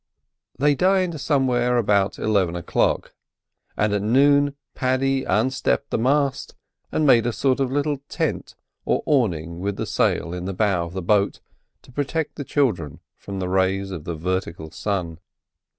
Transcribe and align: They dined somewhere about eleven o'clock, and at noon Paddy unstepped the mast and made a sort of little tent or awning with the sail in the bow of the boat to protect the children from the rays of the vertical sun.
They 0.57 0.73
dined 0.73 1.21
somewhere 1.21 1.77
about 1.77 2.17
eleven 2.17 2.55
o'clock, 2.55 3.13
and 3.77 3.93
at 3.93 4.01
noon 4.01 4.55
Paddy 4.73 5.25
unstepped 5.25 5.91
the 5.91 5.99
mast 5.99 6.55
and 6.91 7.05
made 7.05 7.27
a 7.27 7.31
sort 7.31 7.59
of 7.59 7.71
little 7.71 7.99
tent 8.09 8.55
or 8.83 9.03
awning 9.05 9.59
with 9.59 9.75
the 9.75 9.85
sail 9.85 10.33
in 10.33 10.45
the 10.45 10.53
bow 10.53 10.85
of 10.87 10.93
the 10.93 11.03
boat 11.03 11.39
to 11.83 11.91
protect 11.91 12.33
the 12.33 12.43
children 12.43 12.99
from 13.15 13.37
the 13.37 13.47
rays 13.47 13.91
of 13.91 14.05
the 14.05 14.15
vertical 14.15 14.71
sun. 14.71 15.19